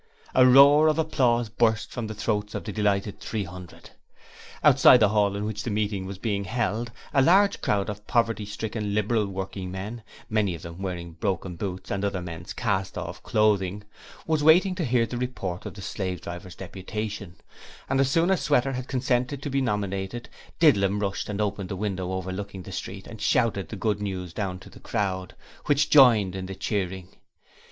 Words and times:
A 0.33 0.47
roar 0.47 0.87
of 0.87 0.97
applause 0.97 1.47
burst 1.47 1.91
from 1.91 2.07
the 2.07 2.15
throats 2.15 2.55
of 2.55 2.63
the 2.63 2.71
delighted 2.71 3.19
Three 3.19 3.43
Hundred. 3.43 3.91
Outside 4.63 4.99
the 4.99 5.09
hall 5.09 5.35
in 5.35 5.45
which 5.45 5.61
the 5.61 5.69
meeting 5.69 6.07
was 6.07 6.17
being 6.17 6.45
held 6.45 6.91
a 7.13 7.21
large 7.21 7.61
crowd 7.61 7.87
of 7.87 8.07
poverty 8.07 8.43
stricken 8.43 8.95
Liberal 8.95 9.27
working 9.27 9.69
men, 9.69 10.01
many 10.27 10.55
of 10.55 10.63
them 10.63 10.81
wearing 10.81 11.11
broken 11.11 11.55
boots 11.55 11.91
and 11.91 12.03
other 12.03 12.23
men's 12.23 12.51
cast 12.51 12.97
off 12.97 13.21
clothing, 13.21 13.83
was 14.25 14.43
waiting 14.43 14.73
to 14.73 14.85
hear 14.85 15.05
the 15.05 15.19
report 15.19 15.67
of 15.67 15.75
the 15.75 15.83
slave 15.83 16.19
drivers' 16.19 16.55
deputation, 16.55 17.35
and 17.87 17.99
as 17.99 18.09
soon 18.09 18.31
as 18.31 18.41
Sweater 18.41 18.71
had 18.73 18.87
consented 18.87 19.43
to 19.43 19.51
be 19.51 19.61
nominated, 19.61 20.29
Didlum 20.59 20.99
rushed 20.99 21.29
and 21.29 21.39
opened 21.39 21.69
the 21.69 21.75
window 21.75 22.11
overlooking 22.13 22.63
the 22.63 22.71
street 22.71 23.05
and 23.05 23.21
shouted 23.21 23.69
the 23.69 23.75
good 23.75 24.01
news 24.01 24.33
down 24.33 24.57
to 24.61 24.69
the 24.71 24.79
crowd, 24.79 25.35
which 25.67 25.91
joined 25.91 26.35
in 26.35 26.47
the 26.47 26.55
cheering. 26.55 27.09